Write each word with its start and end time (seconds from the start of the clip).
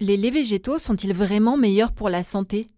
Les 0.00 0.16
laits 0.16 0.34
végétaux 0.34 0.78
sont-ils 0.78 1.14
vraiment 1.14 1.56
meilleurs 1.56 1.92
pour 1.92 2.08
la 2.08 2.24
santé? 2.24 2.68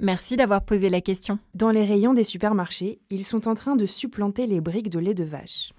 Merci 0.00 0.36
d'avoir 0.36 0.64
posé 0.64 0.88
la 0.88 1.02
question. 1.02 1.38
Dans 1.54 1.70
les 1.70 1.84
rayons 1.84 2.14
des 2.14 2.24
supermarchés, 2.24 3.00
ils 3.10 3.22
sont 3.22 3.46
en 3.46 3.52
train 3.52 3.76
de 3.76 3.84
supplanter 3.84 4.46
les 4.46 4.62
briques 4.62 4.88
de 4.88 4.98
lait 4.98 5.12
de 5.12 5.24
vache. 5.24 5.74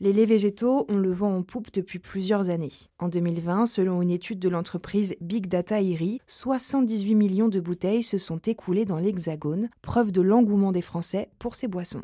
Les 0.00 0.14
laits 0.14 0.30
végétaux, 0.30 0.86
on 0.88 0.96
le 0.96 1.12
vend 1.12 1.36
en 1.36 1.42
poupe 1.42 1.70
depuis 1.74 1.98
plusieurs 1.98 2.48
années. 2.48 2.72
En 2.98 3.10
2020, 3.10 3.66
selon 3.66 4.00
une 4.00 4.10
étude 4.10 4.38
de 4.38 4.48
l'entreprise 4.48 5.14
Big 5.20 5.46
Data 5.46 5.78
IRI, 5.82 6.22
78 6.26 7.14
millions 7.14 7.48
de 7.48 7.60
bouteilles 7.60 8.02
se 8.02 8.16
sont 8.16 8.38
écoulées 8.38 8.86
dans 8.86 8.96
l'Hexagone, 8.96 9.68
preuve 9.82 10.10
de 10.10 10.22
l'engouement 10.22 10.72
des 10.72 10.80
Français 10.80 11.28
pour 11.38 11.54
ces 11.54 11.68
boissons. 11.68 12.02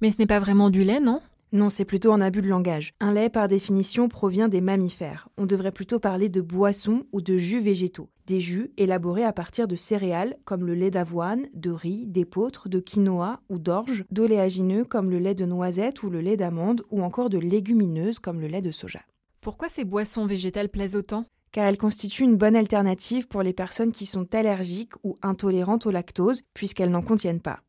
Mais 0.00 0.12
ce 0.12 0.18
n'est 0.18 0.26
pas 0.26 0.38
vraiment 0.38 0.70
du 0.70 0.84
lait, 0.84 1.00
non? 1.00 1.20
Non, 1.54 1.70
c'est 1.70 1.84
plutôt 1.84 2.12
un 2.12 2.20
abus 2.20 2.42
de 2.42 2.48
langage. 2.48 2.94
Un 2.98 3.12
lait, 3.12 3.30
par 3.30 3.46
définition, 3.46 4.08
provient 4.08 4.48
des 4.48 4.60
mammifères. 4.60 5.28
On 5.38 5.46
devrait 5.46 5.70
plutôt 5.70 6.00
parler 6.00 6.28
de 6.28 6.40
boissons 6.40 7.04
ou 7.12 7.22
de 7.22 7.36
jus 7.36 7.60
végétaux. 7.60 8.10
Des 8.26 8.40
jus 8.40 8.72
élaborés 8.76 9.22
à 9.22 9.32
partir 9.32 9.68
de 9.68 9.76
céréales 9.76 10.36
comme 10.44 10.66
le 10.66 10.74
lait 10.74 10.90
d'avoine, 10.90 11.46
de 11.54 11.70
riz, 11.70 12.08
d'épeautre, 12.08 12.68
de 12.68 12.80
quinoa 12.80 13.38
ou 13.48 13.60
d'orge, 13.60 14.04
d'oléagineux 14.10 14.84
comme 14.84 15.10
le 15.10 15.20
lait 15.20 15.36
de 15.36 15.46
noisette 15.46 16.02
ou 16.02 16.10
le 16.10 16.20
lait 16.20 16.36
d'amande 16.36 16.82
ou 16.90 17.04
encore 17.04 17.30
de 17.30 17.38
légumineuses 17.38 18.18
comme 18.18 18.40
le 18.40 18.48
lait 18.48 18.60
de 18.60 18.72
soja. 18.72 19.02
Pourquoi 19.40 19.68
ces 19.68 19.84
boissons 19.84 20.26
végétales 20.26 20.70
plaisent 20.70 20.96
autant? 20.96 21.24
Car 21.52 21.66
elles 21.66 21.78
constituent 21.78 22.24
une 22.24 22.36
bonne 22.36 22.56
alternative 22.56 23.28
pour 23.28 23.44
les 23.44 23.52
personnes 23.52 23.92
qui 23.92 24.06
sont 24.06 24.34
allergiques 24.34 24.94
ou 25.04 25.18
intolérantes 25.22 25.86
au 25.86 25.92
lactose, 25.92 26.40
puisqu'elles 26.52 26.90
n'en 26.90 27.02
contiennent 27.02 27.40
pas. 27.40 27.60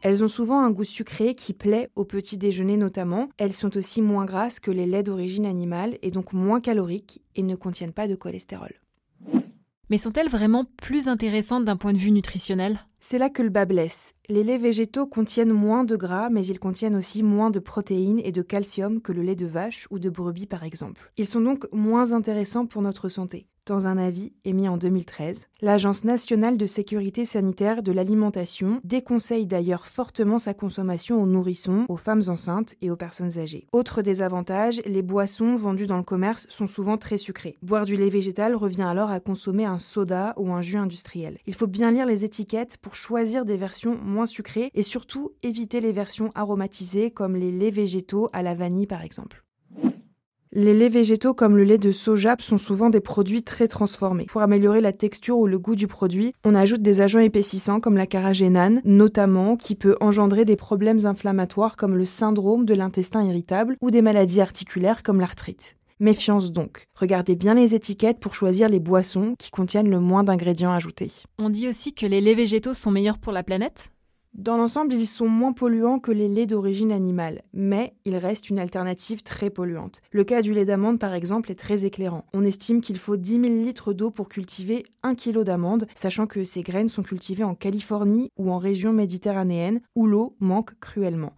Elles 0.00 0.22
ont 0.22 0.28
souvent 0.28 0.60
un 0.60 0.70
goût 0.70 0.84
sucré 0.84 1.34
qui 1.34 1.52
plaît 1.52 1.90
au 1.96 2.04
petit 2.04 2.38
déjeuner 2.38 2.76
notamment. 2.76 3.28
Elles 3.36 3.52
sont 3.52 3.76
aussi 3.76 4.00
moins 4.00 4.24
grasses 4.24 4.60
que 4.60 4.70
les 4.70 4.86
laits 4.86 5.06
d'origine 5.06 5.46
animale 5.46 5.98
et 6.02 6.12
donc 6.12 6.32
moins 6.32 6.60
caloriques 6.60 7.20
et 7.34 7.42
ne 7.42 7.56
contiennent 7.56 7.92
pas 7.92 8.06
de 8.06 8.14
cholestérol. 8.14 8.74
Mais 9.90 9.98
sont-elles 9.98 10.28
vraiment 10.28 10.66
plus 10.82 11.08
intéressantes 11.08 11.64
d'un 11.64 11.76
point 11.76 11.94
de 11.94 11.98
vue 11.98 12.10
nutritionnel? 12.10 12.78
C'est 13.00 13.18
là 13.18 13.30
que 13.30 13.42
le 13.42 13.48
bas 13.48 13.64
blesse. 13.64 14.14
Les 14.28 14.44
laits 14.44 14.60
végétaux 14.60 15.06
contiennent 15.06 15.52
moins 15.52 15.84
de 15.84 15.96
gras, 15.96 16.28
mais 16.30 16.44
ils 16.44 16.58
contiennent 16.58 16.96
aussi 16.96 17.22
moins 17.22 17.50
de 17.50 17.58
protéines 17.58 18.20
et 18.22 18.32
de 18.32 18.42
calcium 18.42 19.00
que 19.00 19.12
le 19.12 19.22
lait 19.22 19.36
de 19.36 19.46
vache 19.46 19.88
ou 19.90 19.98
de 19.98 20.10
brebis 20.10 20.46
par 20.46 20.62
exemple. 20.62 21.10
Ils 21.16 21.26
sont 21.26 21.40
donc 21.40 21.66
moins 21.72 22.12
intéressants 22.12 22.66
pour 22.66 22.82
notre 22.82 23.08
santé 23.08 23.46
dans 23.68 23.86
un 23.86 23.98
avis 23.98 24.32
émis 24.44 24.68
en 24.68 24.76
2013. 24.76 25.48
L'Agence 25.60 26.04
nationale 26.04 26.56
de 26.56 26.66
sécurité 26.66 27.24
sanitaire 27.24 27.82
de 27.82 27.92
l'alimentation 27.92 28.80
déconseille 28.82 29.46
d'ailleurs 29.46 29.86
fortement 29.86 30.38
sa 30.38 30.54
consommation 30.54 31.22
aux 31.22 31.26
nourrissons, 31.26 31.84
aux 31.88 31.96
femmes 31.96 32.22
enceintes 32.28 32.74
et 32.80 32.90
aux 32.90 32.96
personnes 32.96 33.38
âgées. 33.38 33.66
Autre 33.72 34.02
désavantage, 34.02 34.80
les 34.86 35.02
boissons 35.02 35.56
vendues 35.56 35.86
dans 35.86 35.96
le 35.96 36.02
commerce 36.02 36.46
sont 36.48 36.66
souvent 36.66 36.96
très 36.96 37.18
sucrées. 37.18 37.58
Boire 37.62 37.84
du 37.84 37.96
lait 37.96 38.08
végétal 38.08 38.54
revient 38.54 38.82
alors 38.82 39.10
à 39.10 39.20
consommer 39.20 39.64
un 39.64 39.78
soda 39.78 40.34
ou 40.36 40.52
un 40.52 40.62
jus 40.62 40.78
industriel. 40.78 41.38
Il 41.46 41.54
faut 41.54 41.66
bien 41.66 41.90
lire 41.90 42.06
les 42.06 42.24
étiquettes 42.24 42.78
pour 42.78 42.94
choisir 42.94 43.44
des 43.44 43.56
versions 43.56 43.98
moins 44.02 44.26
sucrées 44.26 44.70
et 44.74 44.82
surtout 44.82 45.32
éviter 45.42 45.80
les 45.80 45.92
versions 45.92 46.32
aromatisées 46.34 47.10
comme 47.10 47.36
les 47.36 47.52
laits 47.52 47.74
végétaux 47.74 48.28
à 48.32 48.42
la 48.42 48.54
vanille 48.54 48.86
par 48.86 49.02
exemple. 49.02 49.44
Les 50.52 50.72
laits 50.72 50.92
végétaux 50.92 51.34
comme 51.34 51.58
le 51.58 51.64
lait 51.64 51.76
de 51.76 51.92
soja 51.92 52.34
sont 52.40 52.56
souvent 52.56 52.88
des 52.88 53.00
produits 53.00 53.42
très 53.42 53.68
transformés. 53.68 54.24
Pour 54.24 54.40
améliorer 54.40 54.80
la 54.80 54.92
texture 54.92 55.38
ou 55.38 55.46
le 55.46 55.58
goût 55.58 55.76
du 55.76 55.86
produit, 55.86 56.32
on 56.42 56.54
ajoute 56.54 56.80
des 56.80 57.02
agents 57.02 57.18
épaississants 57.18 57.80
comme 57.80 57.98
la 57.98 58.06
carragénane, 58.06 58.80
notamment, 58.84 59.56
qui 59.56 59.74
peut 59.74 59.96
engendrer 60.00 60.46
des 60.46 60.56
problèmes 60.56 61.04
inflammatoires 61.04 61.76
comme 61.76 61.96
le 61.96 62.06
syndrome 62.06 62.64
de 62.64 62.72
l'intestin 62.72 63.22
irritable 63.24 63.76
ou 63.82 63.90
des 63.90 64.00
maladies 64.00 64.40
articulaires 64.40 65.02
comme 65.02 65.20
l'arthrite. 65.20 65.76
Méfiance 66.00 66.50
donc. 66.50 66.86
Regardez 66.94 67.34
bien 67.34 67.52
les 67.52 67.74
étiquettes 67.74 68.20
pour 68.20 68.34
choisir 68.34 68.70
les 68.70 68.80
boissons 68.80 69.34
qui 69.38 69.50
contiennent 69.50 69.90
le 69.90 70.00
moins 70.00 70.24
d'ingrédients 70.24 70.72
ajoutés. 70.72 71.10
On 71.38 71.50
dit 71.50 71.68
aussi 71.68 71.92
que 71.92 72.06
les 72.06 72.22
laits 72.22 72.36
végétaux 72.36 72.72
sont 72.72 72.90
meilleurs 72.90 73.18
pour 73.18 73.32
la 73.32 73.42
planète? 73.42 73.90
Dans 74.34 74.56
l'ensemble, 74.56 74.94
ils 74.94 75.06
sont 75.06 75.28
moins 75.28 75.52
polluants 75.52 75.98
que 75.98 76.12
les 76.12 76.28
laits 76.28 76.50
d'origine 76.50 76.92
animale, 76.92 77.42
mais 77.52 77.94
ils 78.04 78.16
restent 78.16 78.50
une 78.50 78.60
alternative 78.60 79.22
très 79.22 79.50
polluante. 79.50 80.00
Le 80.12 80.22
cas 80.22 80.42
du 80.42 80.54
lait 80.54 80.64
d'amande, 80.64 81.00
par 81.00 81.14
exemple, 81.14 81.50
est 81.50 81.58
très 81.58 81.84
éclairant. 81.84 82.24
On 82.32 82.44
estime 82.44 82.80
qu'il 82.80 82.98
faut 82.98 83.16
10 83.16 83.32
000 83.32 83.42
litres 83.64 83.92
d'eau 83.92 84.10
pour 84.12 84.28
cultiver 84.28 84.84
1 85.02 85.16
kg 85.16 85.42
d'amandes, 85.42 85.88
sachant 85.96 86.26
que 86.26 86.44
ces 86.44 86.62
graines 86.62 86.88
sont 86.88 87.02
cultivées 87.02 87.42
en 87.42 87.56
Californie 87.56 88.30
ou 88.36 88.52
en 88.52 88.58
région 88.58 88.92
méditerranéenne, 88.92 89.80
où 89.96 90.06
l'eau 90.06 90.36
manque 90.38 90.78
cruellement. 90.78 91.32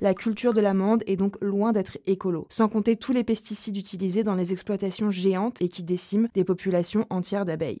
La 0.00 0.14
culture 0.14 0.54
de 0.54 0.60
l'amande 0.60 1.02
est 1.08 1.16
donc 1.16 1.36
loin 1.40 1.72
d'être 1.72 1.98
écolo, 2.06 2.46
sans 2.50 2.68
compter 2.68 2.94
tous 2.94 3.12
les 3.12 3.24
pesticides 3.24 3.76
utilisés 3.76 4.22
dans 4.22 4.36
les 4.36 4.52
exploitations 4.52 5.10
géantes 5.10 5.60
et 5.60 5.68
qui 5.68 5.82
déciment 5.82 6.28
des 6.34 6.44
populations 6.44 7.04
entières 7.10 7.44
d'abeilles. 7.44 7.80